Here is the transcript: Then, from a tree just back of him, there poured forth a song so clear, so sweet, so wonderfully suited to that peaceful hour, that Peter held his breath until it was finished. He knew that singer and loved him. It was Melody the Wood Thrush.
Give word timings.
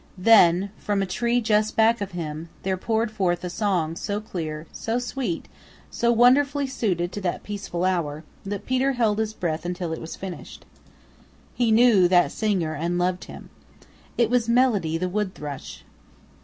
Then, 0.17 0.71
from 0.79 1.03
a 1.03 1.05
tree 1.05 1.41
just 1.41 1.75
back 1.75 2.01
of 2.01 2.13
him, 2.13 2.49
there 2.63 2.75
poured 2.75 3.11
forth 3.11 3.43
a 3.43 3.51
song 3.51 3.95
so 3.95 4.19
clear, 4.19 4.65
so 4.73 4.97
sweet, 4.97 5.47
so 5.91 6.11
wonderfully 6.11 6.65
suited 6.65 7.11
to 7.11 7.21
that 7.21 7.43
peaceful 7.43 7.85
hour, 7.85 8.23
that 8.43 8.65
Peter 8.65 8.93
held 8.93 9.19
his 9.19 9.35
breath 9.35 9.63
until 9.63 9.93
it 9.93 10.01
was 10.01 10.15
finished. 10.15 10.65
He 11.53 11.71
knew 11.71 12.07
that 12.07 12.31
singer 12.31 12.73
and 12.73 12.97
loved 12.97 13.25
him. 13.25 13.51
It 14.17 14.31
was 14.31 14.49
Melody 14.49 14.97
the 14.97 15.07
Wood 15.07 15.35
Thrush. 15.35 15.83